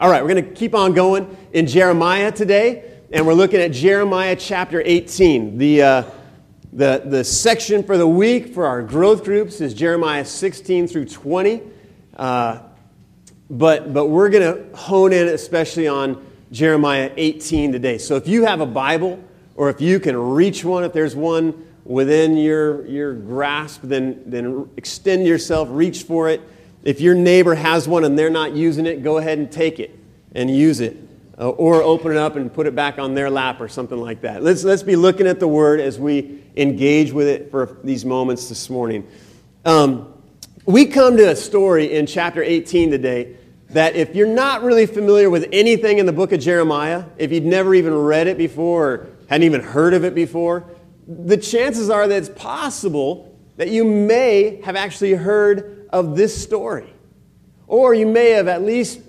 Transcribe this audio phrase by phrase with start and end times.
[0.00, 3.70] All right, we're going to keep on going in Jeremiah today, and we're looking at
[3.72, 5.58] Jeremiah chapter 18.
[5.58, 6.02] The, uh,
[6.72, 11.60] the, the section for the week for our growth groups is Jeremiah 16 through 20.
[12.16, 12.60] Uh,
[13.50, 17.98] but, but we're going to hone in especially on Jeremiah 18 today.
[17.98, 19.22] So if you have a Bible,
[19.54, 24.66] or if you can reach one, if there's one within your, your grasp, then, then
[24.78, 26.40] extend yourself, reach for it.
[26.82, 29.98] If your neighbor has one and they're not using it, go ahead and take it
[30.34, 30.96] and use it.
[31.40, 34.20] Uh, or open it up and put it back on their lap or something like
[34.20, 34.42] that.
[34.42, 38.50] Let's, let's be looking at the word as we engage with it for these moments
[38.50, 39.08] this morning.
[39.64, 40.12] Um,
[40.66, 43.38] we come to a story in chapter 18 today
[43.70, 47.46] that if you're not really familiar with anything in the book of Jeremiah, if you'd
[47.46, 50.68] never even read it before or hadn't even heard of it before,
[51.08, 56.92] the chances are that it's possible that you may have actually heard of this story.
[57.66, 59.00] Or you may have at least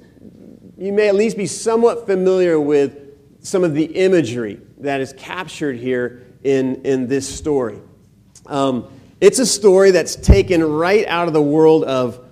[0.78, 2.98] you may at least be somewhat familiar with
[3.42, 7.80] some of the imagery that is captured here in, in this story.
[8.48, 8.88] Um,
[9.20, 12.26] it's a story that's taken right out of the world of,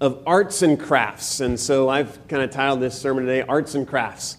[0.00, 1.40] of arts and crafts.
[1.40, 4.36] And so I've kind of titled this sermon today, Arts and Crafts.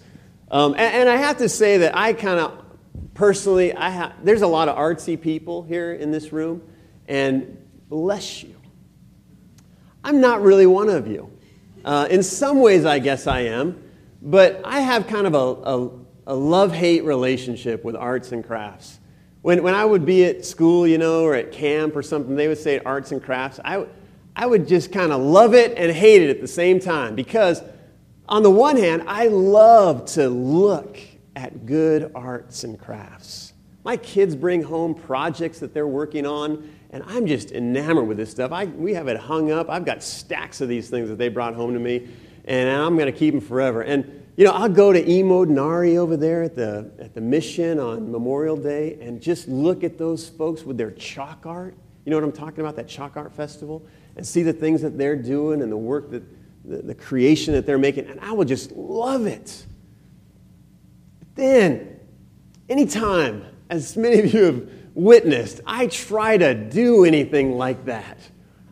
[0.49, 2.63] Um, and, and, I have to say that I kind of
[3.13, 6.61] personally, I ha- there's a lot of artsy people here in this room,
[7.09, 7.57] and
[7.89, 8.56] bless you.
[10.07, 11.29] I'm not really one of you.
[11.83, 13.83] Uh, in some ways, I guess I am,
[14.21, 15.89] but I have kind of a, a,
[16.27, 19.01] a love hate relationship with arts and crafts.
[19.41, 22.47] When, when I would be at school, you know, or at camp or something, they
[22.47, 23.59] would say arts and crafts.
[23.65, 23.85] I,
[24.33, 27.61] I would just kind of love it and hate it at the same time because,
[28.29, 30.97] on the one hand, I love to look
[31.35, 33.51] at good arts and crafts.
[33.83, 38.31] My kids bring home projects that they're working on and I'm just enamored with this
[38.31, 38.51] stuff.
[38.51, 39.69] I, we have it hung up.
[39.69, 42.07] I've got stacks of these things that they brought home to me,
[42.45, 43.81] and I'm going to keep them forever.
[43.81, 47.79] And, you know, I'll go to I Madonnari over there at the, at the mission
[47.79, 51.75] on Memorial Day and just look at those folks with their chalk art.
[52.05, 53.85] You know what I'm talking about, that chalk art festival?
[54.15, 56.23] And see the things that they're doing and the work that,
[56.63, 58.05] the, the creation that they're making.
[58.05, 59.65] And I will just love it.
[61.19, 61.99] But then,
[62.69, 68.17] anytime, as many of you have witnessed, I try to do anything like that.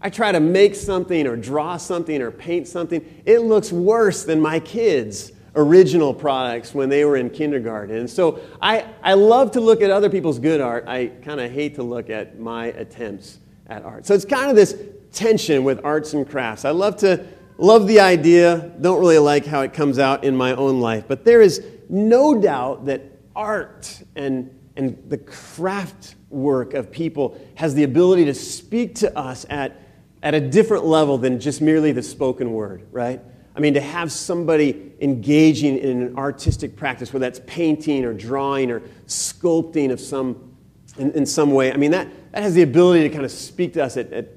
[0.02, 3.06] I try to make something or draw something or paint something.
[3.26, 7.96] It looks worse than my kids' original products when they were in kindergarten.
[7.96, 10.86] And so I, I love to look at other people's good art.
[10.88, 13.38] I kind of hate to look at my attempts
[13.68, 14.08] at art.
[14.08, 14.76] So it's kind of this
[15.12, 16.66] tension with arts and crafts.
[16.66, 17.24] I love to
[17.58, 21.24] love the idea, don't really like how it comes out in my own life, but
[21.24, 23.04] there is no doubt that
[23.36, 29.46] art and and the craft work of people has the ability to speak to us
[29.50, 29.80] at,
[30.22, 33.22] at a different level than just merely the spoken word, right?
[33.56, 38.70] I mean, to have somebody engaging in an artistic practice, whether that's painting or drawing
[38.70, 40.56] or sculpting of some,
[40.98, 43.74] in, in some way, I mean, that, that has the ability to kind of speak
[43.74, 44.28] to us at, at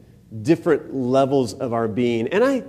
[0.44, 2.28] different levels of our being.
[2.28, 2.62] And I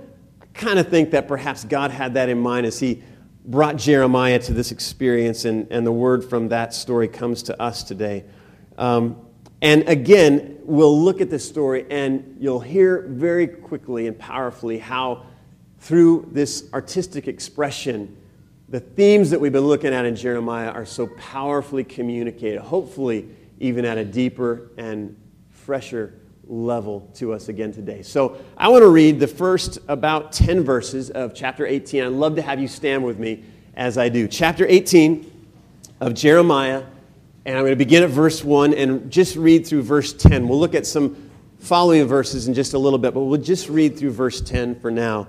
[0.54, 3.02] kind of think that perhaps God had that in mind as He
[3.50, 7.82] brought Jeremiah to this experience, and, and the word from that story comes to us
[7.82, 8.24] today.
[8.78, 9.16] Um,
[9.60, 15.26] and again, we'll look at this story, and you'll hear very quickly and powerfully how,
[15.80, 18.16] through this artistic expression,
[18.68, 23.28] the themes that we've been looking at in Jeremiah are so powerfully communicated, hopefully,
[23.58, 25.16] even at a deeper and
[25.50, 26.19] fresher
[26.50, 28.02] level to us again today.
[28.02, 32.02] So I want to read the first about 10 verses of chapter 18.
[32.02, 33.44] I'd love to have you stand with me
[33.74, 34.26] as I do.
[34.26, 35.30] Chapter 18
[36.00, 36.82] of Jeremiah,
[37.44, 40.48] and I'm going to begin at verse 1 and just read through verse 10.
[40.48, 41.30] We'll look at some
[41.60, 44.90] following verses in just a little bit, but we'll just read through verse 10 for
[44.90, 45.28] now.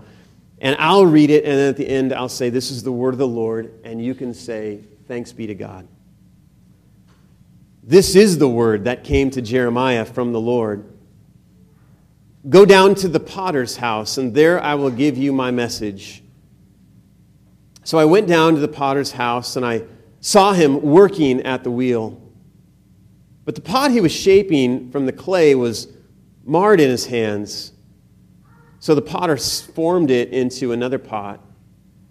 [0.59, 3.13] And I'll read it, and then at the end, I'll say, This is the word
[3.13, 5.87] of the Lord, and you can say, Thanks be to God.
[7.83, 10.90] This is the word that came to Jeremiah from the Lord.
[12.49, 16.23] Go down to the potter's house, and there I will give you my message.
[17.83, 19.83] So I went down to the potter's house, and I
[20.19, 22.21] saw him working at the wheel.
[23.45, 25.87] But the pot he was shaping from the clay was
[26.43, 27.73] marred in his hands.
[28.79, 31.39] So the potter formed it into another pot,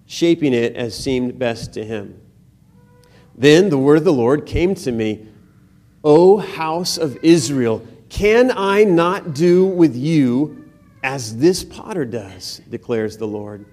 [0.06, 2.20] shaping it as seemed best to him.
[3.34, 5.26] Then the word of the Lord came to me
[6.02, 10.68] O house of Israel, can I not do with you
[11.02, 13.64] as this potter does, declares the Lord?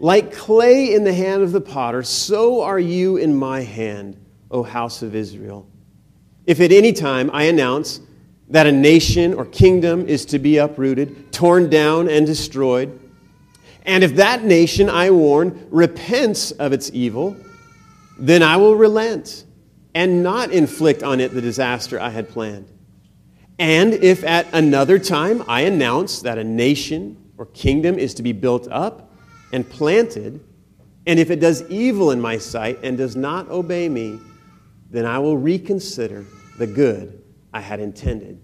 [0.00, 4.16] Like clay in the hand of the potter, so are you in my hand,
[4.50, 5.68] O house of Israel.
[6.46, 8.00] If at any time I announce
[8.48, 12.98] that a nation or kingdom is to be uprooted, torn down, and destroyed,
[13.86, 17.36] And if that nation I warn repents of its evil,
[18.18, 19.44] then I will relent
[19.94, 22.66] and not inflict on it the disaster I had planned.
[23.58, 28.32] And if at another time I announce that a nation or kingdom is to be
[28.32, 29.12] built up
[29.52, 30.40] and planted,
[31.06, 34.18] and if it does evil in my sight and does not obey me,
[34.90, 36.24] then I will reconsider
[36.58, 37.22] the good
[37.52, 38.40] I had intended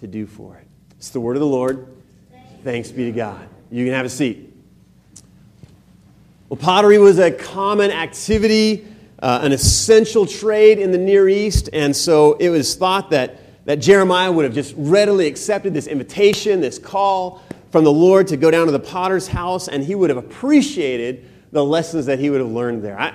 [0.00, 0.66] to do for it.
[0.96, 1.86] It's the word of the Lord.
[2.62, 3.48] Thanks be to God.
[3.70, 4.52] You can have a seat.
[6.48, 8.86] Well, pottery was a common activity,
[9.20, 13.76] uh, an essential trade in the Near East, and so it was thought that, that
[13.76, 18.50] Jeremiah would have just readily accepted this invitation, this call from the Lord to go
[18.50, 22.40] down to the potter's house, and he would have appreciated the lessons that he would
[22.40, 22.98] have learned there.
[22.98, 23.14] I,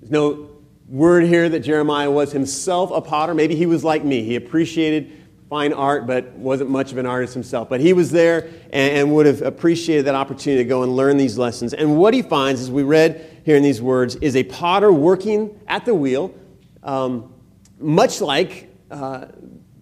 [0.00, 0.50] there's no
[0.88, 3.34] word here that Jeremiah was himself a potter.
[3.34, 4.22] Maybe he was like me.
[4.22, 5.12] He appreciated
[5.48, 7.68] fine art, but wasn't much of an artist himself.
[7.68, 11.16] But he was there and, and, would have appreciated that opportunity to go and learn
[11.16, 11.72] these lessons.
[11.72, 15.58] And what he finds, as we read here in these words, is a potter working
[15.68, 16.34] at the wheel,
[16.82, 17.32] um,
[17.78, 19.26] much like uh,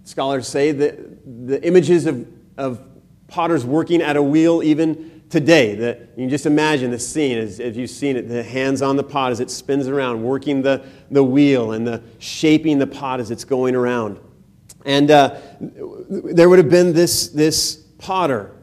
[0.05, 2.81] scholars say that the images of, of
[3.27, 5.75] potters working at a wheel even today.
[5.75, 8.97] That you can just imagine the scene as, as you've seen it, the hands on
[8.97, 13.19] the pot as it spins around, working the, the wheel and the shaping the pot
[13.19, 14.21] as it's going around.
[14.85, 18.55] And uh, there would have been this, this potter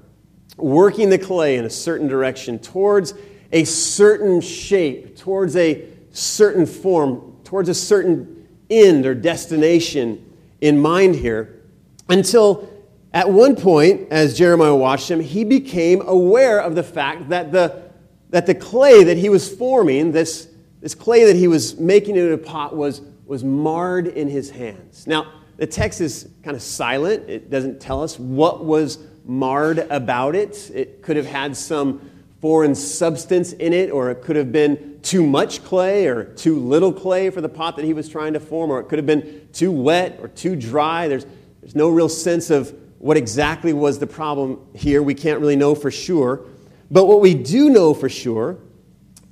[0.58, 3.16] working the clay in a certain direction towards
[3.52, 10.31] a certain shape, towards a certain form, towards a certain end or destination
[10.62, 11.62] in mind here,
[12.08, 12.70] until
[13.14, 17.84] at one point, as Jeremiah watched him, he became aware of the fact that the,
[18.30, 20.48] that the clay that he was forming, this,
[20.80, 25.06] this clay that he was making into a pot, was, was marred in his hands.
[25.08, 27.30] Now, the text is kind of silent.
[27.30, 30.72] It doesn't tell us what was marred about it.
[30.74, 32.10] It could have had some
[32.42, 36.92] foreign substance in it, or it could have been too much clay or too little
[36.92, 39.48] clay for the pot that he was trying to form, or it could have been
[39.54, 41.08] too wet or too dry.
[41.08, 41.26] There's,
[41.62, 45.04] there's no real sense of what exactly was the problem here.
[45.04, 46.42] We can't really know for sure.
[46.90, 48.58] But what we do know for sure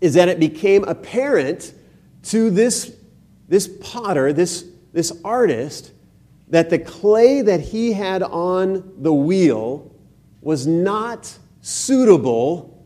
[0.01, 1.73] is that it became apparent
[2.23, 2.95] to this,
[3.47, 5.91] this potter, this, this artist,
[6.49, 9.93] that the clay that he had on the wheel
[10.41, 12.78] was not suitable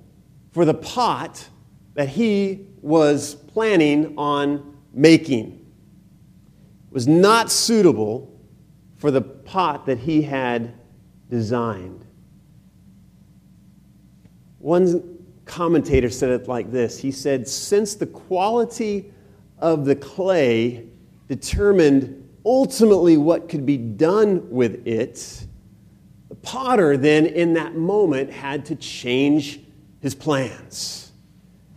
[0.53, 1.49] for the pot
[1.95, 5.65] that he was planning on making.
[6.87, 8.39] It was not suitable
[8.97, 10.75] for the pot that he had
[11.29, 12.05] designed.
[14.59, 19.11] One commentator said it like this He said, Since the quality
[19.59, 20.85] of the clay
[21.27, 25.47] determined ultimately what could be done with it,
[26.29, 29.62] the potter then, in that moment, had to change
[30.03, 31.11] his plans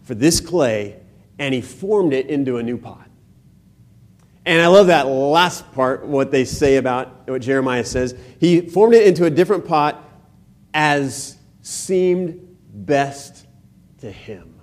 [0.03, 1.01] for this clay,
[1.39, 3.09] and he formed it into a new pot.
[4.45, 8.15] And I love that last part, what they say about what Jeremiah says.
[8.39, 10.05] He formed it into a different pot
[10.75, 13.47] as seemed best
[13.99, 14.61] to him.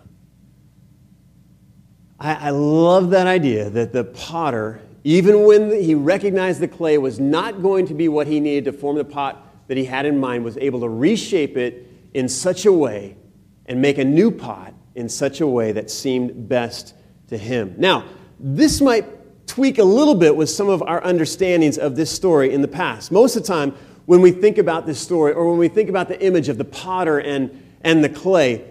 [2.19, 7.19] I, I love that idea that the potter even when he recognized the clay was
[7.19, 10.17] not going to be what he needed to form the pot that he had in
[10.17, 13.17] mind, was able to reshape it in such a way
[13.65, 16.93] and make a new pot in such a way that seemed best
[17.27, 17.75] to him.
[17.77, 18.05] Now,
[18.39, 19.05] this might
[19.47, 23.11] tweak a little bit with some of our understandings of this story in the past.
[23.11, 26.07] Most of the time, when we think about this story or when we think about
[26.07, 28.65] the image of the potter and, and the clay,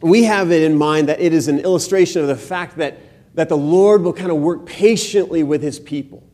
[0.00, 2.98] we have it in mind that it is an illustration of the fact that
[3.38, 6.24] that the Lord will kind of work patiently with his people,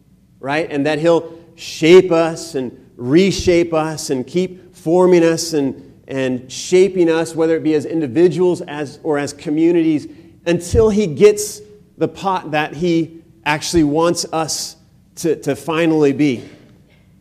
[0.40, 0.66] right?
[0.70, 7.10] And that he'll shape us and reshape us and keep forming us and, and shaping
[7.10, 10.06] us, whether it be as individuals as, or as communities,
[10.46, 11.60] until he gets
[11.96, 14.76] the pot that he actually wants us
[15.16, 16.48] to, to finally be.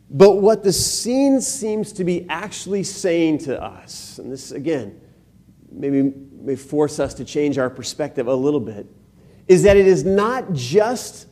[0.10, 5.00] But what the scene seems to be actually saying to us, and this again,
[5.72, 6.14] maybe
[6.44, 8.86] may force us to change our perspective a little bit
[9.48, 11.28] is that it is not just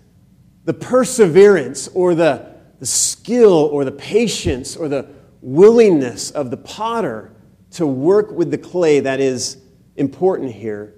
[0.65, 5.08] the perseverance or the, the skill or the patience or the
[5.41, 7.31] willingness of the potter
[7.71, 9.57] to work with the clay that is
[9.95, 10.95] important here,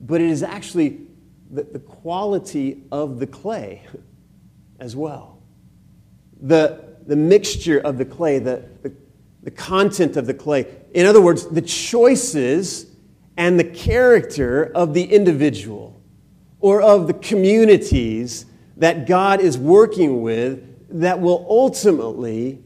[0.00, 1.00] but it is actually
[1.50, 3.82] the, the quality of the clay
[4.80, 5.42] as well.
[6.40, 8.92] The, the mixture of the clay, the, the,
[9.42, 10.66] the content of the clay.
[10.92, 12.86] In other words, the choices
[13.36, 16.00] and the character of the individual
[16.60, 22.62] or of the communities that God is working with that will ultimately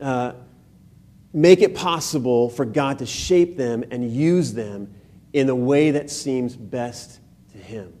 [0.00, 0.32] uh,
[1.36, 4.90] make it possible for God to shape them and use them
[5.34, 7.20] in the way that seems best
[7.52, 7.92] to Him.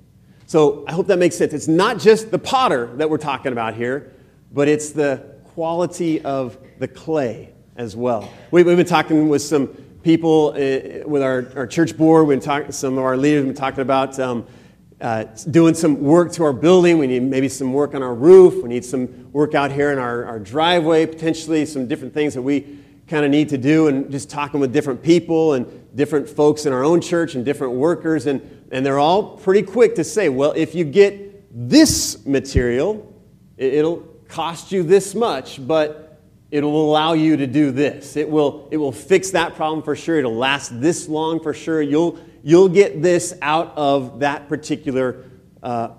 [0.46, 1.52] So I hope that makes sense.
[1.52, 4.14] It's not just the potter that we're talking about here,
[4.52, 5.22] but it's the
[5.54, 8.32] quality of the clay as well.
[8.50, 9.66] We've been talking with some
[10.02, 12.26] people uh, with our, our church board.
[12.26, 14.46] We've been talking, some of our leaders have been talking about um,
[14.98, 16.96] uh, doing some work to our building.
[16.96, 18.62] We need maybe some work on our roof.
[18.62, 22.40] We need some work out here in our, our driveway, potentially some different things that
[22.40, 26.66] we kind of need to do, and just talking with different people and different folks
[26.66, 28.26] in our own church and different workers.
[28.26, 33.14] And, and they're all pretty quick to say, well, if you get this material,
[33.56, 33.98] it'll
[34.28, 36.20] cost you this much, but
[36.50, 38.16] it'll allow you to do this.
[38.16, 40.18] It will, it will fix that problem for sure.
[40.18, 41.80] It'll last this long for sure.
[41.82, 45.24] You'll, you'll get this out of that particular
[45.62, 45.90] uh,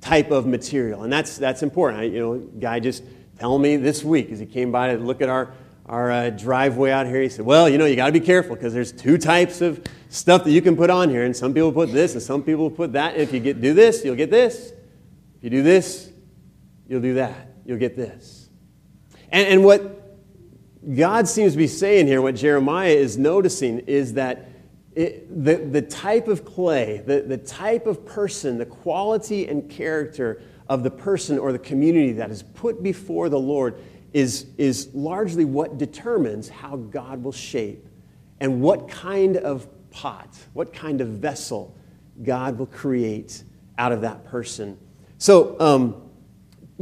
[0.00, 1.02] type of material.
[1.02, 2.00] And that's, that's important.
[2.00, 3.04] I, you know, guy just
[3.38, 5.52] telling me this week as he came by to look at our,
[5.86, 8.54] our uh, driveway out here, he said, well, you know, you got to be careful
[8.54, 11.24] because there's two types of stuff that you can put on here.
[11.24, 13.16] And some people put this and some people put that.
[13.16, 14.72] If you get, do this, you'll get this.
[15.36, 16.10] If you do this,
[16.86, 17.48] you'll do that.
[17.64, 18.48] You'll get this.
[19.30, 20.02] And, and what
[20.94, 24.50] God seems to be saying here, what Jeremiah is noticing, is that
[24.94, 30.42] it, the, the type of clay, the, the type of person, the quality and character
[30.68, 33.80] of the person or the community that is put before the Lord
[34.12, 37.86] is, is largely what determines how God will shape
[38.40, 41.74] and what kind of pot, what kind of vessel
[42.22, 43.44] God will create
[43.78, 44.78] out of that person.
[45.18, 46.02] So, um,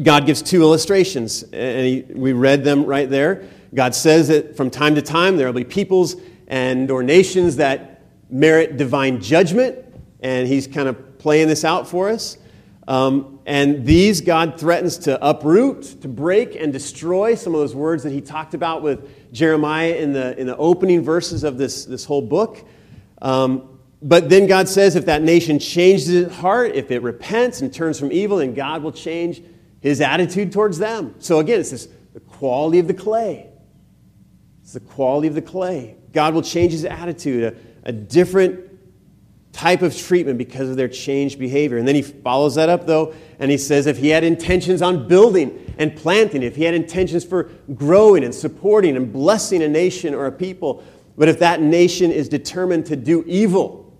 [0.02, 3.44] God gives two illustrations, and he, we read them right there.
[3.74, 6.16] God says that from time to time there will be peoples
[6.48, 9.78] and or nations that merit divine judgment,
[10.20, 12.38] and he's kind of playing this out for us.
[12.88, 17.34] Um, and these God threatens to uproot, to break, and destroy.
[17.34, 21.02] Some of those words that he talked about with Jeremiah in the, in the opening
[21.02, 22.64] verses of this, this whole book.
[23.20, 27.74] Um, but then God says if that nation changes its heart, if it repents and
[27.74, 29.42] turns from evil, then God will change
[29.80, 31.16] his attitude towards them.
[31.18, 33.48] So again, it's this, the quality of the clay.
[34.62, 35.96] It's the quality of the clay.
[36.12, 38.69] God will change his attitude a different
[39.52, 41.78] type of treatment because of their changed behavior.
[41.78, 45.08] And then he follows that up, though, and he says if he had intentions on
[45.08, 50.14] building and planting, if he had intentions for growing and supporting and blessing a nation
[50.14, 50.84] or a people,
[51.16, 53.92] but if that nation is determined to do evil,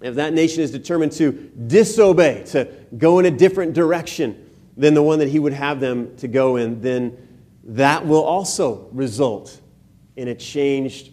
[0.00, 1.32] if that nation is determined to
[1.66, 6.16] disobey, to go in a different direction than the one that he would have them
[6.18, 7.16] to go in, then
[7.64, 9.60] that will also result
[10.16, 11.12] in a changed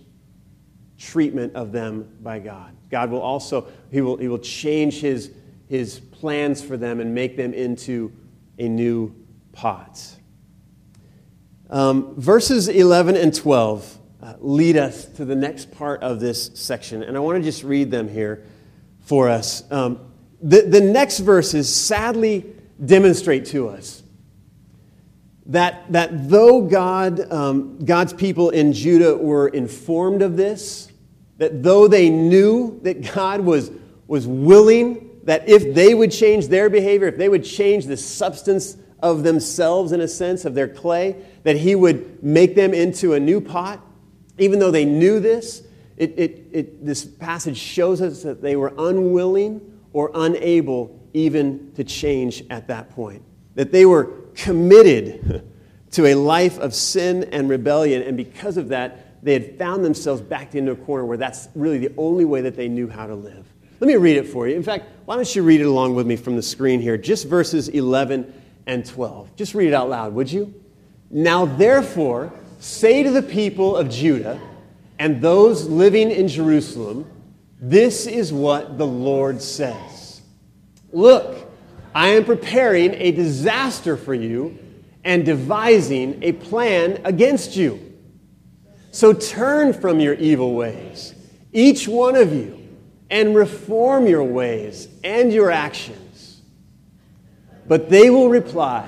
[0.97, 2.75] treatment of them by God.
[2.89, 5.31] God will also, He will, he will change his,
[5.67, 8.11] his plans for them and make them into
[8.57, 9.13] a new
[9.51, 10.01] pot.
[11.69, 17.03] Um, verses 11 and 12 uh, lead us to the next part of this section,
[17.03, 18.45] and I want to just read them here
[19.01, 19.63] for us.
[19.71, 19.99] Um,
[20.41, 22.45] the, the next verses sadly
[22.83, 24.03] demonstrate to us
[25.47, 30.91] that, that though God, um, God's people in Judah were informed of this,
[31.37, 33.71] that though they knew that God was,
[34.07, 38.77] was willing, that if they would change their behavior, if they would change the substance
[39.01, 43.19] of themselves, in a sense, of their clay, that He would make them into a
[43.19, 43.79] new pot,
[44.37, 45.63] even though they knew this,
[45.97, 49.61] it, it, it, this passage shows us that they were unwilling
[49.93, 53.21] or unable even to change at that point.
[53.55, 55.49] That they were committed
[55.91, 60.21] to a life of sin and rebellion, and because of that, they had found themselves
[60.21, 63.15] backed into a corner where that's really the only way that they knew how to
[63.15, 63.45] live.
[63.79, 64.55] Let me read it for you.
[64.55, 66.97] In fact, why don't you read it along with me from the screen here?
[66.97, 68.31] Just verses 11
[68.67, 69.35] and 12.
[69.35, 70.53] Just read it out loud, would you?
[71.09, 74.39] Now, therefore, say to the people of Judah
[74.99, 77.09] and those living in Jerusalem,
[77.59, 80.21] this is what the Lord says
[80.91, 81.44] Look,
[81.95, 84.59] I am preparing a disaster for you
[85.05, 87.79] and devising a plan against you.
[88.91, 91.15] So turn from your evil ways,
[91.53, 92.67] each one of you,
[93.09, 96.41] and reform your ways and your actions.
[97.65, 98.85] But they will reply,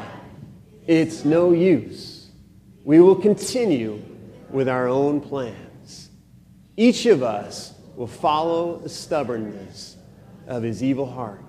[0.86, 2.28] It's no use.
[2.84, 4.04] We will continue
[4.50, 6.10] with our own plans.
[6.76, 9.96] Each of us will follow the stubbornness
[10.46, 11.47] of his evil heart.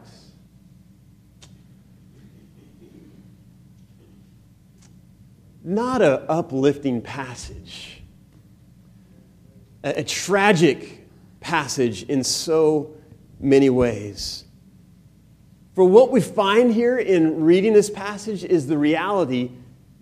[5.69, 8.03] Not an uplifting passage
[9.85, 11.07] a, a tragic
[11.41, 12.97] passage in so
[13.39, 14.45] many ways.
[15.75, 19.53] For what we find here in reading this passage is the reality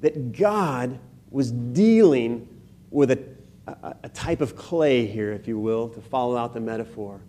[0.00, 0.98] that God
[1.30, 2.48] was dealing
[2.90, 3.18] with a
[3.66, 7.20] a, a type of clay here, if you will, to follow out the metaphor,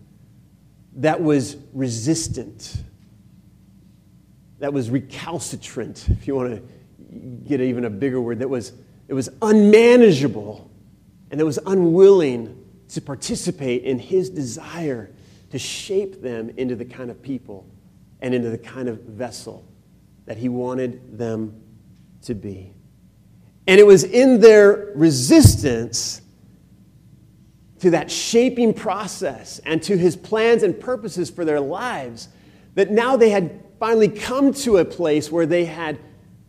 [0.97, 2.83] that was resistant,
[4.59, 6.76] that was recalcitrant, if you want to
[7.45, 8.73] get even a bigger word, that was,
[9.07, 10.69] it was unmanageable
[11.31, 15.11] and that was unwilling to participate in his desire
[15.51, 17.65] to shape them into the kind of people
[18.21, 19.65] and into the kind of vessel
[20.25, 21.61] that he wanted them
[22.23, 22.73] to be.
[23.67, 26.21] And it was in their resistance
[27.79, 32.29] to that shaping process and to his plans and purposes for their lives
[32.75, 35.99] that now they had finally come to a place where they had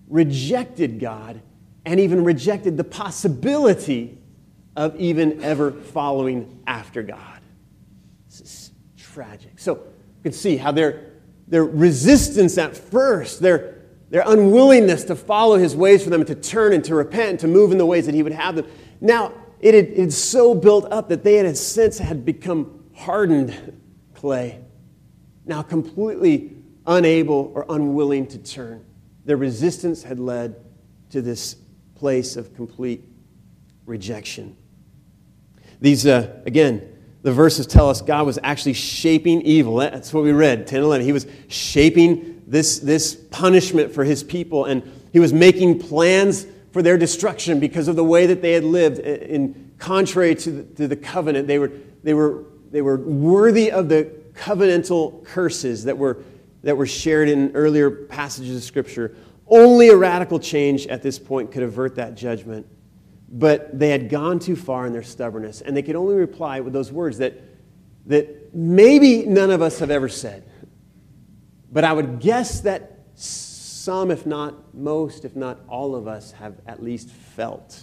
[0.08, 1.40] rejected God
[1.84, 4.18] and even rejected the possibility
[4.76, 7.40] of even ever following after God.
[8.28, 9.58] This is tragic.
[9.58, 11.12] So you can see how their,
[11.48, 16.72] their resistance at first, their, their unwillingness to follow his ways for them to turn
[16.72, 18.66] and to repent and to move in the ways that he would have them.
[19.00, 23.80] Now, it had, it so built up that they had since had become hardened
[24.14, 24.60] clay,
[25.46, 26.52] now completely
[26.86, 28.84] unable or unwilling to turn.
[29.28, 30.56] Their resistance had led
[31.10, 31.56] to this
[31.96, 33.04] place of complete
[33.84, 34.56] rejection.
[35.82, 39.76] These, uh, again, the verses tell us God was actually shaping evil.
[39.76, 41.04] That's what we read, 10 11.
[41.04, 44.82] He was shaping this, this punishment for his people, and
[45.12, 48.98] he was making plans for their destruction because of the way that they had lived
[48.98, 51.46] in contrary to the, to the covenant.
[51.46, 56.24] They were, they, were, they were worthy of the covenantal curses that were,
[56.62, 59.14] that were shared in earlier passages of Scripture.
[59.46, 62.66] Only a radical change at this point could avert that judgment.
[63.30, 66.72] But they had gone too far in their stubbornness, and they could only reply with
[66.72, 67.34] those words that,
[68.06, 70.44] that maybe none of us have ever said.
[71.70, 76.56] But I would guess that some, if not most, if not all of us, have
[76.66, 77.82] at least felt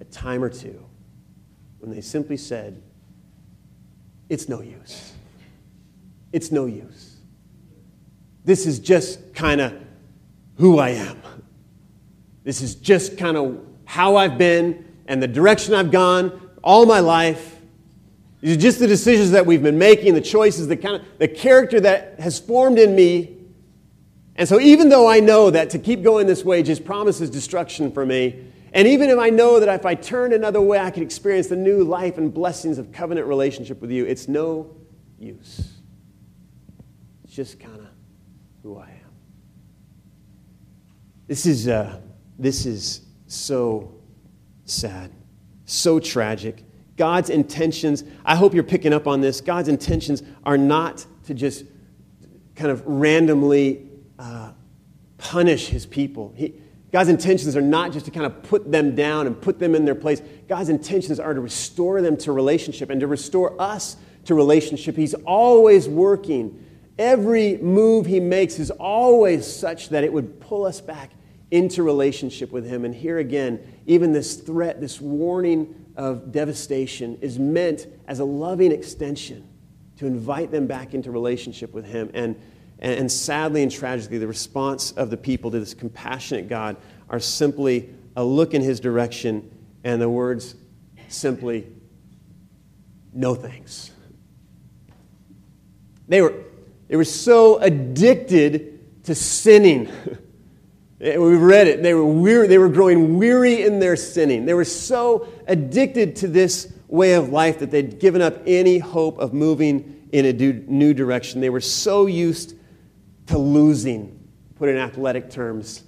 [0.00, 0.84] a time or two
[1.80, 2.80] when they simply said,
[4.28, 5.12] It's no use.
[6.32, 7.11] It's no use.
[8.44, 9.74] This is just kind of
[10.56, 11.20] who I am.
[12.44, 17.00] This is just kind of how I've been and the direction I've gone all my
[17.00, 17.60] life.
[18.40, 21.28] These are just the decisions that we've been making, the choices, the kind of the
[21.28, 23.42] character that has formed in me
[24.36, 27.92] and so, even though I know that to keep going this way just promises destruction
[27.92, 31.02] for me, and even if I know that if I turn another way, I can
[31.02, 34.74] experience the new life and blessings of covenant relationship with you, it's no
[35.18, 35.74] use.
[37.24, 37.81] It's just kind of
[38.62, 39.10] who I am.
[41.26, 42.00] This is, uh,
[42.38, 43.94] this is so
[44.64, 45.10] sad,
[45.64, 46.62] so tragic.
[46.96, 49.40] God's intentions, I hope you're picking up on this.
[49.40, 51.64] God's intentions are not to just
[52.54, 54.52] kind of randomly uh,
[55.18, 56.32] punish his people.
[56.36, 56.54] He,
[56.92, 59.86] God's intentions are not just to kind of put them down and put them in
[59.86, 60.20] their place.
[60.46, 63.96] God's intentions are to restore them to relationship and to restore us
[64.26, 64.94] to relationship.
[64.94, 66.61] He's always working.
[66.98, 71.10] Every move he makes is always such that it would pull us back
[71.50, 72.84] into relationship with him.
[72.84, 78.72] And here again, even this threat, this warning of devastation is meant as a loving
[78.72, 79.48] extension
[79.98, 82.10] to invite them back into relationship with him.
[82.14, 82.36] And
[82.82, 86.76] and, sadly and tragically, the response of the people to this compassionate God
[87.08, 89.48] are simply a look in his direction
[89.84, 90.56] and the words
[91.06, 91.68] simply,
[93.12, 93.92] no thanks.
[96.08, 96.34] They were,
[96.92, 99.90] they were so addicted to sinning.
[101.00, 101.82] we read it.
[101.82, 104.44] They were, weary, they were growing weary in their sinning.
[104.44, 109.18] They were so addicted to this way of life that they'd given up any hope
[109.20, 111.40] of moving in a new direction.
[111.40, 112.56] They were so used
[113.28, 115.84] to losing, put in athletic terms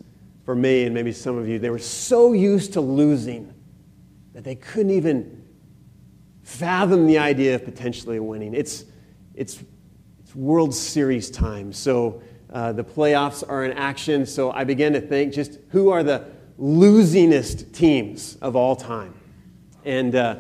[0.47, 1.59] for me and maybe some of you.
[1.59, 3.53] They were so used to losing
[4.33, 5.45] that they couldn't even
[6.45, 8.55] fathom the idea of potentially winning.
[8.55, 8.87] It's,
[9.35, 9.65] it's, it's
[10.35, 14.27] World Series time, so uh, the playoffs are in action.
[14.27, 16.25] So I began to think just who are the
[16.59, 19.15] losingest teams of all time?
[19.85, 20.37] And uh,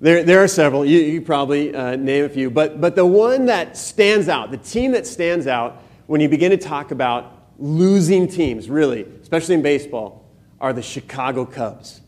[0.00, 0.84] there, there are several.
[0.84, 2.50] You, you probably uh, name a few.
[2.50, 6.50] But, but the one that stands out, the team that stands out, when you begin
[6.52, 10.24] to talk about losing teams, really, especially in baseball,
[10.60, 12.00] are the Chicago Cubs.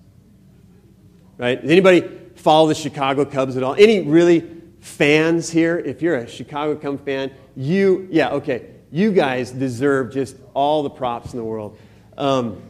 [1.36, 1.60] Right?
[1.60, 3.74] Does anybody follow the Chicago Cubs at all?
[3.74, 4.40] Any really
[4.88, 5.78] fans here?
[5.78, 10.90] If you're a Chicago Cubs fan, you, yeah, okay, you guys deserve just all the
[10.90, 11.78] props in the world.
[12.16, 12.62] Um,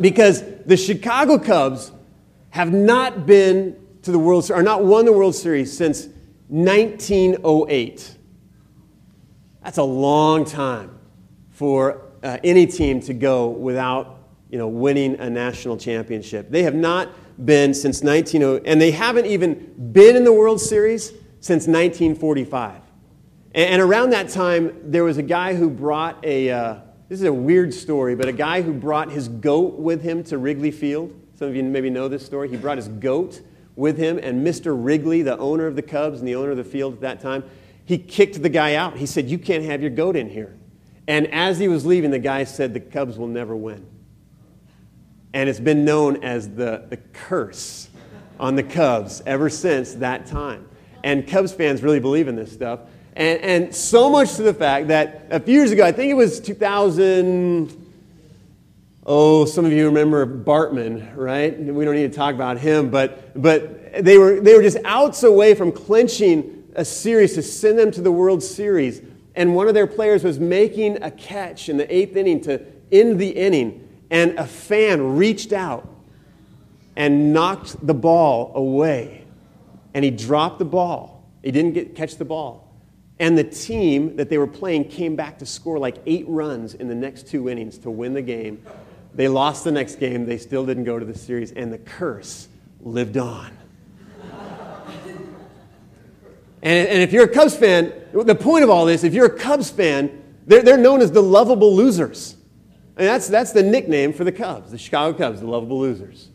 [0.00, 1.92] because the Chicago Cubs
[2.50, 6.06] have not been to the World Series, are not won the World Series since
[6.48, 8.16] 1908.
[9.62, 10.98] That's a long time
[11.50, 14.18] for uh, any team to go without
[14.50, 16.50] you know, winning a national championship.
[16.50, 17.08] They have not
[17.44, 21.12] been since 1900, and they haven't even been in the World Series
[21.44, 22.80] since 1945.
[23.54, 26.76] And, around that time, there was a guy who brought a, uh,
[27.10, 30.38] this is a weird story, but a guy who brought his goat with him to
[30.38, 31.14] Wrigley Field.
[31.34, 32.48] Some of you maybe know this story.
[32.48, 33.42] He brought his goat
[33.76, 34.74] with him, and Mr.
[34.74, 37.44] Wrigley, the owner of the Cubs and the owner of the field at that time,
[37.84, 38.96] he kicked the guy out.
[38.96, 40.56] He said, You can't have your goat in here.
[41.06, 43.86] And as he was leaving, the guy said, The Cubs will never win.
[45.34, 47.90] And it's been known as the, the curse
[48.40, 50.70] on the Cubs ever since that time.
[51.04, 52.80] And Cubs fans really believe in this stuff.
[53.14, 56.14] And, and so much to the fact that a few years ago, I think it
[56.14, 57.92] was 2000.
[59.04, 61.56] Oh, some of you remember Bartman, right?
[61.58, 65.24] We don't need to talk about him, but, but they, were, they were just outs
[65.24, 69.02] away from clinching a series to send them to the World Series.
[69.34, 73.18] And one of their players was making a catch in the eighth inning to end
[73.20, 75.86] the inning, and a fan reached out
[76.96, 79.23] and knocked the ball away.
[79.94, 81.24] And he dropped the ball.
[81.42, 82.64] He didn't get, catch the ball.
[83.18, 86.88] And the team that they were playing came back to score like eight runs in
[86.88, 88.62] the next two innings to win the game.
[89.14, 90.26] They lost the next game.
[90.26, 92.48] They still didn't go to the series, and the curse
[92.80, 93.56] lived on.
[96.62, 99.38] and, and if you're a Cubs fan, the point of all this, if you're a
[99.38, 102.36] Cubs fan, they're, they're known as the lovable losers.
[102.96, 106.30] And that's, that's the nickname for the Cubs, the Chicago Cubs, the lovable losers.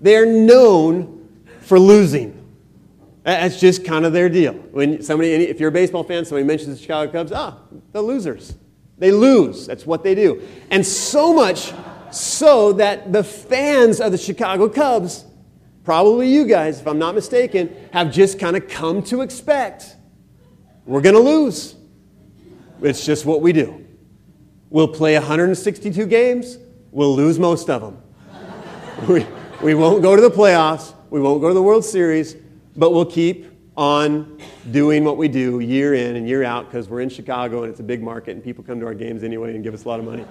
[0.00, 1.28] They're known
[1.60, 2.43] for losing.
[3.24, 4.52] That's just kind of their deal.
[4.52, 7.58] When somebody, if you're a baseball fan, somebody mentions the Chicago Cubs, ah,
[7.92, 8.54] the losers.
[8.98, 9.66] They lose.
[9.66, 10.46] That's what they do.
[10.70, 11.72] And so much
[12.12, 15.24] so that the fans of the Chicago Cubs,
[15.84, 19.96] probably you guys, if I'm not mistaken, have just kind of come to expect
[20.86, 21.76] we're going to lose.
[22.82, 23.86] It's just what we do.
[24.68, 26.58] We'll play 162 games,
[26.90, 28.02] we'll lose most of them.
[29.08, 29.26] we,
[29.62, 32.36] we won't go to the playoffs, we won't go to the World Series,
[32.76, 37.00] but we'll keep on doing what we do year in and year out because we're
[37.00, 39.64] in Chicago and it's a big market and people come to our games anyway and
[39.64, 40.24] give us a lot of money.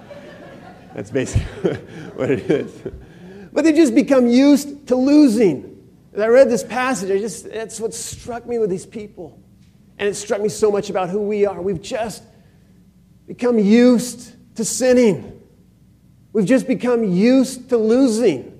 [0.94, 1.74] That's basically
[2.14, 2.72] what it is.
[3.52, 5.70] But they just become used to losing.
[6.12, 9.40] As I read this passage, I just, that's what struck me with these people.
[9.98, 11.60] And it struck me so much about who we are.
[11.60, 12.22] We've just
[13.26, 15.40] become used to sinning.
[16.32, 18.50] We've just become used to losing.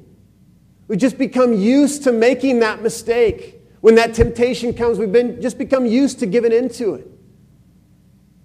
[0.87, 3.54] We've just become used to making that mistake.
[3.85, 7.07] When that temptation comes, we've been, just become used to giving into it.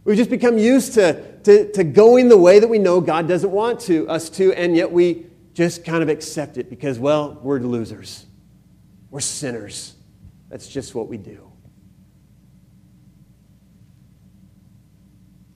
[0.03, 3.49] We've just become used to, to, to going the way that we know God doesn't
[3.49, 7.59] want to, us to, and yet we just kind of accept it because, well, we're
[7.59, 8.25] losers.
[9.11, 9.95] We're sinners.
[10.49, 11.49] That's just what we do.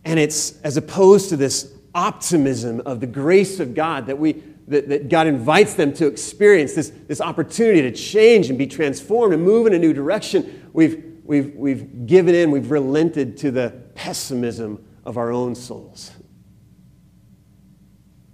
[0.06, 4.89] And it's as opposed to this optimism of the grace of God that, we, that,
[4.89, 9.43] that God invites them to experience, this, this opportunity to change and be transformed and
[9.43, 10.69] move in a new direction.
[10.73, 16.12] We've, we've, we've given in, we've relented to the pessimism of our own souls.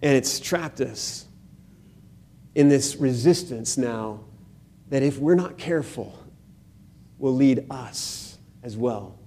[0.01, 1.25] And it's trapped us
[2.55, 4.21] in this resistance now
[4.89, 6.17] that if we're not careful,
[7.17, 9.19] will lead us as well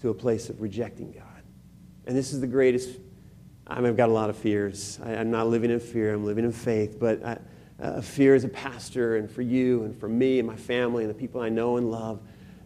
[0.00, 1.42] to a place of rejecting God.
[2.06, 2.98] And this is the greatest.
[3.66, 4.98] I've got a lot of fears.
[5.02, 6.98] I, am not living in fear, I'm living in faith.
[6.98, 7.38] But I,
[7.82, 11.10] uh, fear as a pastor, and for you, and for me, and my family, and
[11.10, 12.20] the people I know and love,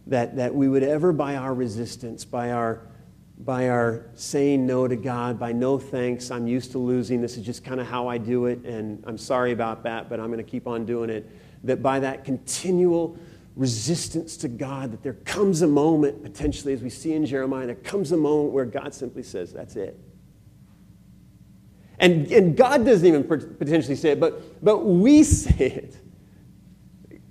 [0.07, 2.81] that, that we would ever, by our resistance, by our
[3.39, 7.21] by our saying no to God, by no thanks, I'm used to losing.
[7.21, 10.19] This is just kind of how I do it, and I'm sorry about that, but
[10.19, 11.29] I'm going to keep on doing it.
[11.63, 13.17] That by that continual
[13.55, 17.75] resistance to God, that there comes a moment, potentially, as we see in Jeremiah, there
[17.75, 19.97] comes a moment where God simply says, That's it.
[21.99, 25.97] And, and God doesn't even potentially say it, but, but we say it.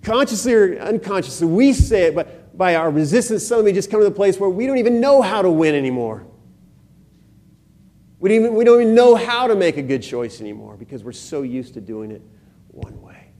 [0.03, 4.11] Consciously or unconsciously, we say it, but by our resistance, me just come to the
[4.11, 6.27] place where we don't even know how to win anymore.
[8.21, 11.05] We don't, even, we don't even know how to make a good choice anymore because
[11.05, 12.21] we're so used to doing it
[12.69, 13.31] one way.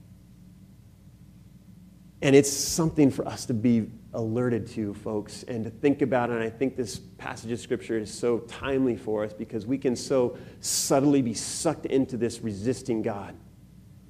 [2.21, 6.29] And it's something for us to be alerted to, folks, and to think about.
[6.29, 9.95] And I think this passage of Scripture is so timely for us because we can
[9.95, 13.35] so subtly be sucked into this resisting God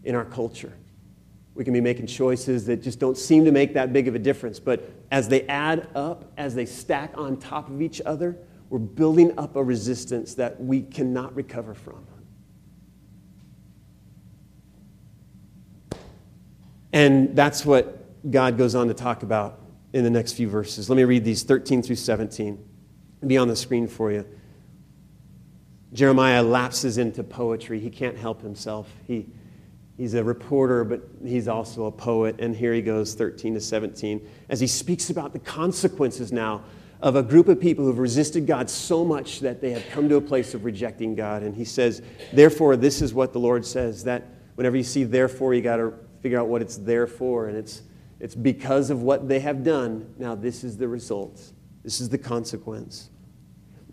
[0.04, 0.74] in our culture.
[1.56, 4.20] We can be making choices that just don't seem to make that big of a
[4.20, 4.60] difference.
[4.60, 8.38] But as they add up, as they stack on top of each other,
[8.70, 12.06] we're building up a resistance that we cannot recover from.
[16.94, 19.60] And that's what God goes on to talk about
[19.94, 20.90] in the next few verses.
[20.90, 22.64] Let me read these 13 through 17.
[23.26, 24.26] be on the screen for you.
[25.92, 27.80] Jeremiah lapses into poetry.
[27.80, 28.88] He can't help himself.
[29.08, 29.28] He,
[30.00, 32.38] He's a reporter, but he's also a poet.
[32.40, 36.64] And here he goes, 13 to 17, as he speaks about the consequences now
[37.02, 40.08] of a group of people who have resisted God so much that they have come
[40.08, 41.44] to a place of rejecting God.
[41.44, 44.24] And he says, Therefore, this is what the Lord says that
[44.56, 47.50] whenever you see therefore, you got to figure out what it's there for.
[47.50, 47.82] And it's,
[48.20, 50.14] it's because of what they have done.
[50.18, 51.42] Now, this is the result,
[51.84, 53.10] this is the consequence.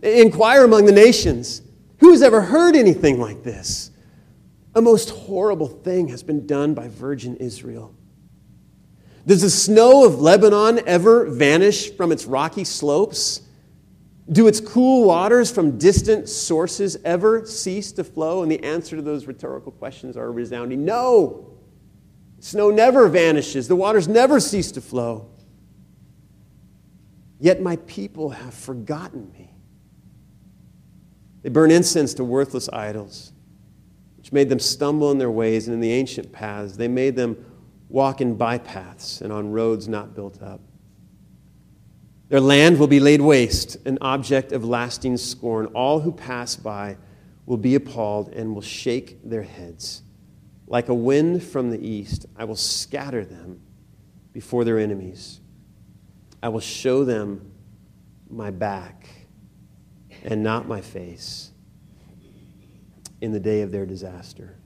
[0.02, 1.62] Inquire among the nations.
[1.98, 3.90] Who has ever heard anything like this?
[4.74, 7.94] A most horrible thing has been done by virgin Israel.
[9.26, 13.40] Does the snow of Lebanon ever vanish from its rocky slopes?
[14.30, 18.42] Do its cool waters from distant sources ever cease to flow?
[18.42, 21.56] And the answer to those rhetorical questions are resounding no.
[22.40, 25.31] Snow never vanishes, the waters never cease to flow.
[27.38, 29.55] Yet my people have forgotten me.
[31.42, 33.33] They burn incense to worthless idols
[34.27, 36.77] which made them stumble in their ways and in the ancient paths.
[36.77, 37.37] They made them
[37.88, 40.61] walk in bypaths and on roads not built up.
[42.29, 45.66] Their land will be laid waste, an object of lasting scorn.
[45.66, 46.96] All who pass by
[47.46, 50.03] will be appalled and will shake their heads.
[50.66, 53.61] Like a wind from the east, I will scatter them
[54.33, 55.40] before their enemies.
[56.42, 57.52] I will show them
[58.29, 59.09] my back
[60.24, 61.52] and not my face
[63.20, 64.57] in the day of their disaster.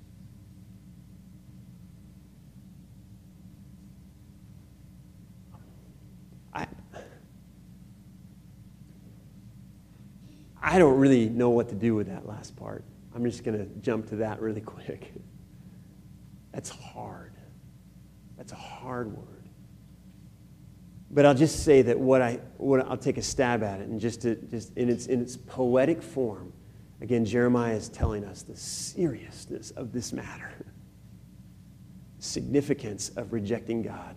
[6.52, 6.66] I,
[10.60, 12.84] I don't really know what to do with that last part.
[13.14, 15.12] I'm just going to jump to that really quick.
[16.60, 17.32] That's hard.
[18.36, 19.48] That's a hard word.
[21.10, 24.00] But I'll just say that what I, what I'll take a stab at it, and
[24.00, 26.52] just, to, just in, its, in its poetic form,
[27.00, 30.52] Again, Jeremiah is telling us the seriousness of this matter,
[32.18, 34.16] significance of rejecting God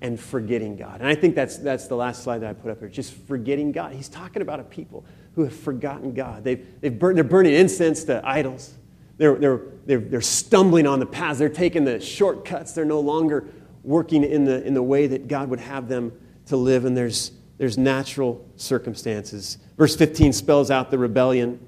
[0.00, 1.00] and forgetting God.
[1.00, 3.72] And I think that's, that's the last slide that I put up here, just forgetting
[3.72, 3.92] God.
[3.92, 6.44] He's talking about a people who have forgotten God.
[6.44, 8.74] They've, they've burned, they're burning incense to idols.
[9.16, 11.38] They're, they're, they're, they're stumbling on the paths.
[11.38, 12.72] They're taking the shortcuts.
[12.72, 13.48] They're no longer
[13.82, 16.12] working in the, in the way that God would have them
[16.46, 16.84] to live.
[16.84, 19.58] And there's, there's natural circumstances.
[19.76, 21.60] Verse 15 spells out the rebellion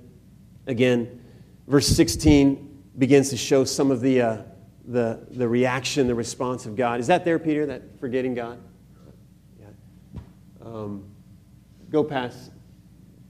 [0.67, 1.23] Again,
[1.69, 4.43] verse 16 begins to show some of the, uh,
[4.87, 6.99] the, the reaction, the response of God.
[6.99, 8.59] Is that there, Peter, that forgetting God?
[9.61, 9.67] Yeah.
[10.61, 11.05] Um,
[11.91, 12.51] go past,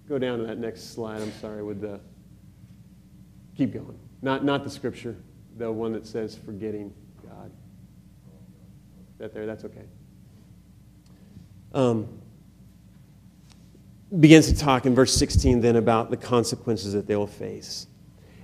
[0.09, 2.00] go down to that next slide, I'm sorry, with the,
[3.55, 3.98] keep going.
[4.26, 5.14] Not, not the scripture,
[5.56, 7.48] the one that says forgetting God.
[9.18, 9.84] That there, that's okay.
[11.72, 12.08] Um,
[14.18, 17.86] begins to talk in verse 16 then about the consequences that they will face.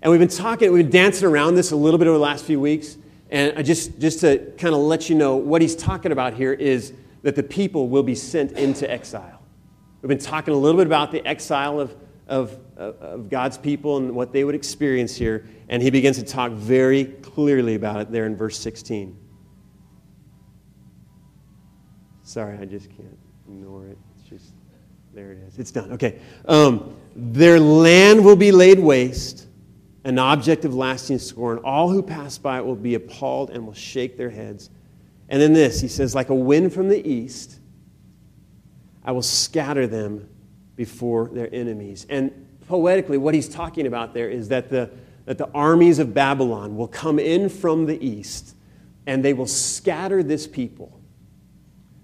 [0.02, 2.44] And we've been talking, we've been dancing around this a little bit over the last
[2.44, 2.96] few weeks.
[3.28, 6.52] And I just, just to kind of let you know, what he's talking about here
[6.52, 6.92] is
[7.22, 9.42] that the people will be sent into exile.
[10.00, 11.96] We've been talking a little bit about the exile of,
[12.32, 15.46] of, of God's people and what they would experience here.
[15.68, 19.16] And he begins to talk very clearly about it there in verse 16.
[22.22, 23.98] Sorry, I just can't ignore it.
[24.16, 24.54] It's just.
[25.12, 25.58] There it is.
[25.58, 25.92] It's done.
[25.92, 26.20] Okay.
[26.46, 29.46] Um, their land will be laid waste,
[30.04, 31.58] an object of lasting scorn.
[31.58, 34.70] All who pass by it will be appalled and will shake their heads.
[35.28, 37.58] And then this, he says, like a wind from the east,
[39.04, 40.30] I will scatter them
[40.76, 42.06] before their enemies.
[42.08, 44.90] And poetically, what he's talking about there is that the,
[45.24, 48.54] that the armies of Babylon will come in from the east
[49.06, 51.00] and they will scatter this people,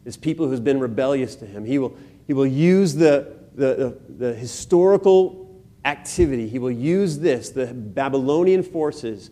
[0.05, 1.65] this people who's been rebellious to him.
[1.65, 3.75] He will, he will use the, the,
[4.09, 9.31] the, the historical activity, he will use this, the Babylonian forces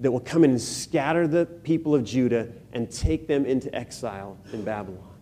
[0.00, 4.36] that will come in and scatter the people of Judah and take them into exile
[4.52, 5.14] in Babylon.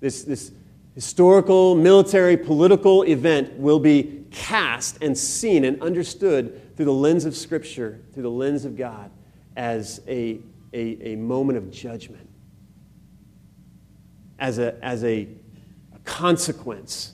[0.00, 0.50] This, this
[0.96, 7.36] historical, military, political event will be cast and seen and understood through the lens of
[7.36, 9.10] Scripture, through the lens of God,
[9.56, 10.40] as a,
[10.72, 12.26] a, a moment of judgment,
[14.38, 15.28] as a, as a
[16.04, 17.12] consequence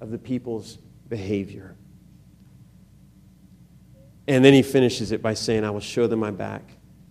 [0.00, 1.74] of the people's behavior.
[4.28, 6.62] And then he finishes it by saying, I will show them my back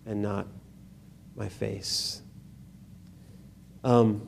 [0.06, 0.46] and not
[1.36, 2.22] my face.
[3.84, 4.26] Um,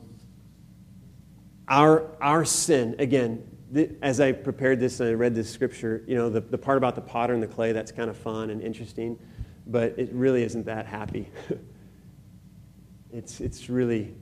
[1.67, 6.15] our, our sin, again, th- as I prepared this and I read this scripture, you
[6.15, 8.61] know, the, the part about the potter and the clay, that's kind of fun and
[8.61, 9.19] interesting,
[9.65, 11.29] but it really isn't that happy.
[13.11, 14.15] it's, it's really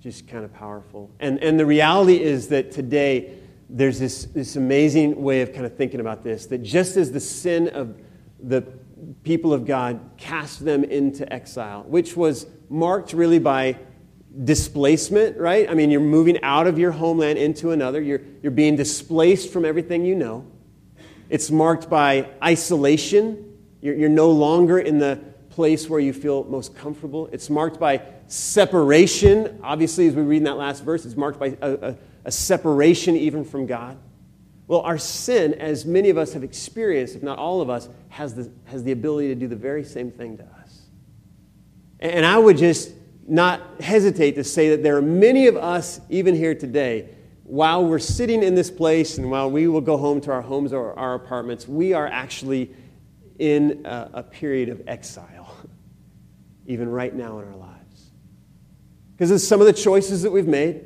[0.00, 1.10] just kind of powerful.
[1.20, 5.76] And, and the reality is that today, there's this, this amazing way of kind of
[5.76, 8.00] thinking about this that just as the sin of
[8.38, 8.64] the,
[9.22, 13.78] people of God cast them into exile, which was marked really by
[14.44, 15.68] displacement, right?
[15.68, 19.64] I mean, you're moving out of your homeland into another, you're, you're being displaced from
[19.64, 20.46] everything you know.
[21.28, 23.58] It's marked by isolation.
[23.80, 25.20] You're, you're no longer in the
[25.50, 27.28] place where you feel most comfortable.
[27.32, 29.60] It's marked by separation.
[29.62, 31.96] Obviously, as we read in that last verse, it's marked by a, a,
[32.26, 33.96] a separation even from God.
[34.68, 38.34] Well, our sin, as many of us have experienced, if not all of us, has
[38.34, 40.80] the, has the ability to do the very same thing to us.
[42.00, 42.90] And I would just
[43.28, 47.08] not hesitate to say that there are many of us, even here today,
[47.44, 50.72] while we're sitting in this place and while we will go home to our homes
[50.72, 52.74] or our apartments, we are actually
[53.38, 55.56] in a, a period of exile,
[56.66, 58.10] even right now in our lives.
[59.14, 60.84] Because of some of the choices that we've made,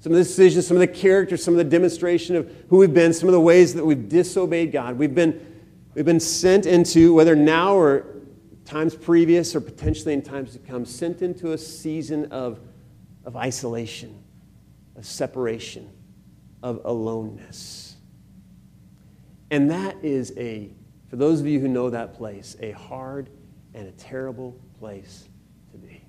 [0.00, 2.94] some of the decisions, some of the character, some of the demonstration of who we've
[2.94, 4.96] been, some of the ways that we've disobeyed God.
[4.96, 5.44] We've been,
[5.94, 8.06] we've been sent into, whether now or
[8.68, 12.60] times previous or potentially in times to come, sent into a season of,
[13.24, 14.22] of isolation,
[14.94, 15.88] of separation,
[16.62, 17.96] of aloneness.
[19.50, 20.70] And that is a,
[21.08, 23.30] for those of you who know that place, a hard
[23.72, 25.26] and a terrible place
[25.72, 26.04] to be.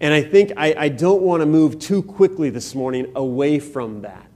[0.00, 4.02] And I think I, I don't want to move too quickly this morning away from
[4.02, 4.30] that.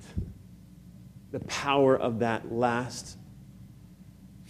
[1.32, 3.18] The power of that last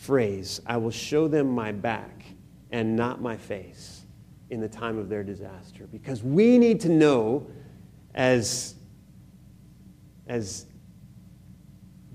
[0.06, 2.24] phrase I will show them my back
[2.70, 4.02] and not my face
[4.50, 5.86] in the time of their disaster.
[5.90, 7.46] Because we need to know,
[8.14, 8.76] as,
[10.26, 10.66] as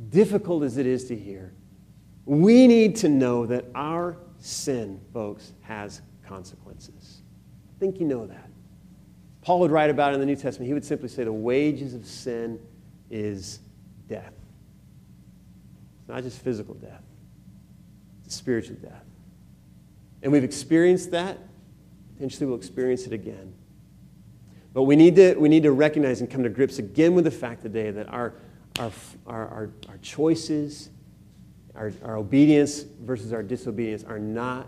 [0.09, 1.53] difficult as it is to hear,
[2.25, 7.21] we need to know that our sin, folks, has consequences.
[7.75, 8.49] I think you know that.
[9.41, 10.67] Paul would write about it in the New Testament.
[10.67, 12.59] He would simply say the wages of sin
[13.09, 13.59] is
[14.07, 14.33] death.
[15.99, 17.03] It's not just physical death,
[18.31, 19.05] spiritual death.
[20.23, 21.37] And we've experienced that.
[22.13, 23.53] Potentially we'll experience it again.
[24.73, 27.31] But we need to, we need to recognize and come to grips again with the
[27.31, 28.33] fact today that our,
[28.79, 28.91] our,
[29.27, 30.89] our, our, our choices,
[31.75, 34.67] our, our obedience versus our disobedience are not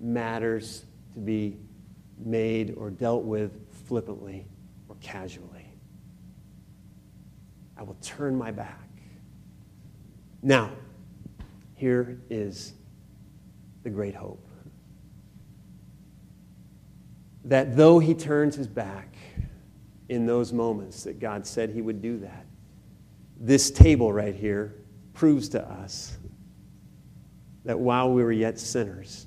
[0.00, 1.56] matters to be
[2.18, 3.52] made or dealt with
[3.86, 4.46] flippantly
[4.88, 5.66] or casually.
[7.76, 8.88] I will turn my back.
[10.42, 10.70] Now,
[11.74, 12.74] here is
[13.82, 14.46] the great hope.
[17.44, 19.16] That though he turns his back
[20.08, 22.46] in those moments that God said he would do that,
[23.38, 24.74] this table right here
[25.12, 26.16] proves to us
[27.64, 29.26] that while we were yet sinners,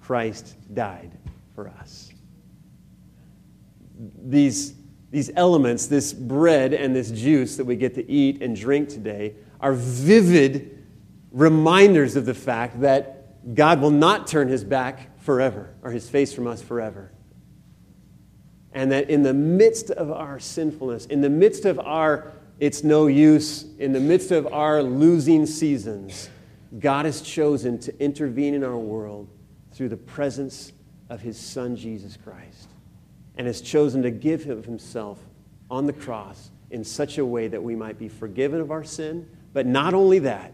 [0.00, 1.16] Christ died
[1.54, 2.12] for us.
[4.24, 4.74] These,
[5.10, 9.34] these elements, this bread and this juice that we get to eat and drink today,
[9.60, 10.81] are vivid
[11.32, 16.32] reminders of the fact that God will not turn his back forever or his face
[16.32, 17.12] from us forever.
[18.72, 23.08] And that in the midst of our sinfulness, in the midst of our it's no
[23.08, 26.30] use, in the midst of our losing seasons,
[26.78, 29.28] God has chosen to intervene in our world
[29.72, 30.72] through the presence
[31.08, 32.68] of his Son, Jesus Christ
[33.36, 35.18] and has chosen to give of himself
[35.70, 39.28] on the cross in such a way that we might be forgiven of our sin,
[39.52, 40.52] but not only that,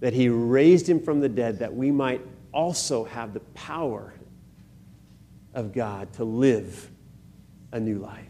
[0.00, 2.20] that he raised him from the dead that we might
[2.52, 4.12] also have the power
[5.54, 6.90] of God to live
[7.72, 8.24] a new life.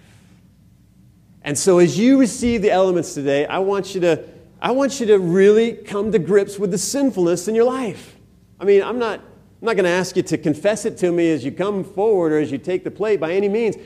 [1.42, 4.24] And so as you receive the elements today, I want you to
[4.60, 8.16] I want you to really come to grips with the sinfulness in your life.
[8.58, 11.30] I mean, I'm not I'm not going to ask you to confess it to me
[11.30, 13.76] as you come forward or as you take the plate by any means.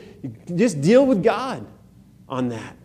[0.55, 1.65] Just deal with God
[2.29, 2.75] on that.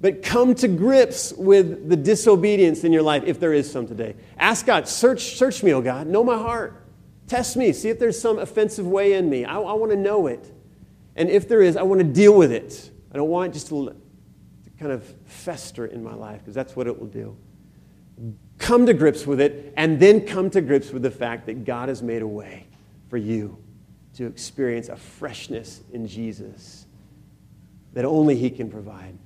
[0.00, 4.14] But come to grips with the disobedience in your life, if there is some today.
[4.38, 6.84] Ask God, search, search me, oh God, know my heart.
[7.26, 9.44] Test me, see if there's some offensive way in me.
[9.44, 10.52] I, I want to know it.
[11.16, 12.90] And if there is, I want to deal with it.
[13.12, 16.76] I don't want it just to, to kind of fester in my life, because that's
[16.76, 17.36] what it will do
[18.58, 21.88] come to grips with it, and then come to grips with the fact that God
[21.88, 22.66] has made a way
[23.08, 23.56] for you
[24.14, 26.86] to experience a freshness in Jesus
[27.94, 29.16] that only He can provide,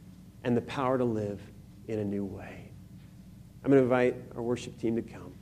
[0.44, 1.40] and the power to live
[1.88, 2.70] in a new way.
[3.64, 5.32] I'm going to invite our worship team to come.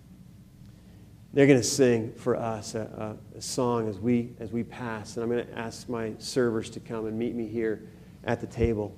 [1.32, 5.16] They're going to sing for us a, a, a song as we, as we pass,
[5.16, 7.88] and I'm going to ask my servers to come and meet me here
[8.24, 8.94] at the table.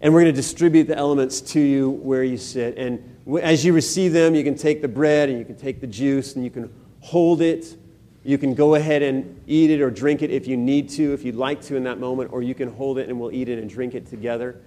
[0.00, 2.76] And we're going to distribute the elements to you where you sit.
[2.76, 5.86] And as you receive them, you can take the bread and you can take the
[5.86, 6.70] juice and you can
[7.00, 7.74] hold it.
[8.22, 11.24] You can go ahead and eat it or drink it if you need to, if
[11.24, 13.58] you'd like to in that moment, or you can hold it and we'll eat it
[13.58, 14.60] and drink it together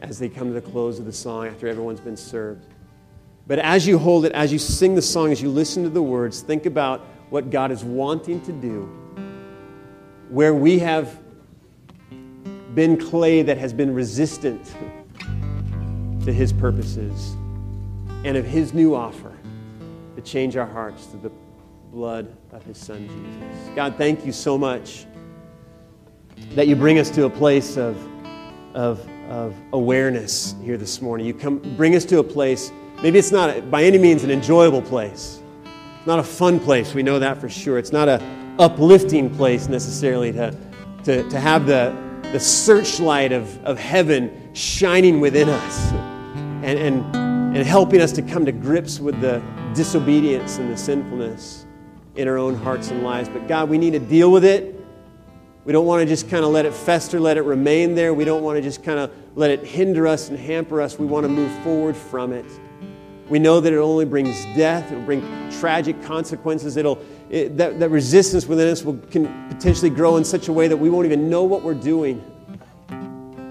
[0.00, 2.66] as they come to the close of the song after everyone's been served.
[3.46, 6.02] But as you hold it, as you sing the song, as you listen to the
[6.02, 8.82] words, think about what God is wanting to do.
[10.28, 11.18] Where we have
[12.74, 14.64] been clay that has been resistant
[16.24, 17.36] to His purposes,
[18.24, 19.32] and of His new offer
[20.16, 21.32] to change our hearts through the
[21.90, 23.74] blood of His Son Jesus.
[23.76, 25.06] God, thank you so much
[26.50, 27.96] that you bring us to a place of,
[28.74, 31.26] of, of awareness here this morning.
[31.26, 32.72] You come, bring us to a place,
[33.02, 35.40] maybe it's not by any means an enjoyable place.
[35.98, 37.78] It's not a fun place, we know that for sure.
[37.78, 40.56] It's not an uplifting place necessarily to,
[41.04, 41.94] to, to have the,
[42.32, 45.92] the searchlight of, of heaven shining within us
[46.62, 47.16] and, and,
[47.56, 49.42] and helping us to come to grips with the
[49.74, 51.66] disobedience and the sinfulness
[52.16, 53.28] in our own hearts and lives.
[53.28, 54.75] But God, we need to deal with it.
[55.66, 58.14] We don't want to just kind of let it fester, let it remain there.
[58.14, 60.96] We don't want to just kind of let it hinder us and hamper us.
[60.96, 62.46] We want to move forward from it.
[63.28, 66.76] We know that it only brings death, it'll bring tragic consequences.
[66.76, 67.00] It'll,
[67.30, 70.76] it, that, that resistance within us will can potentially grow in such a way that
[70.76, 72.22] we won't even know what we're doing.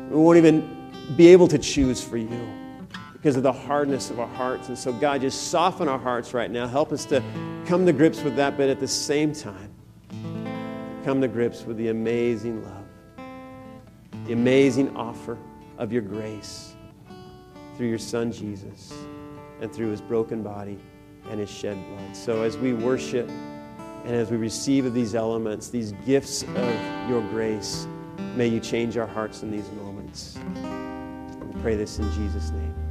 [0.10, 2.48] We won't even be able to choose for you
[3.12, 4.70] because of the hardness of our hearts.
[4.70, 6.66] And so, God, just soften our hearts right now.
[6.66, 7.22] Help us to
[7.66, 9.75] come to grips with that, but at the same time,
[11.06, 12.88] come to grips with the amazing love,
[14.26, 15.38] the amazing offer
[15.78, 16.74] of your grace
[17.78, 18.92] through your Son Jesus
[19.62, 20.80] and through his broken body
[21.30, 22.16] and his shed blood.
[22.16, 27.22] So as we worship and as we receive of these elements, these gifts of your
[27.30, 27.86] grace,
[28.36, 30.40] may you change our hearts in these moments.
[31.40, 32.85] We pray this in Jesus' name.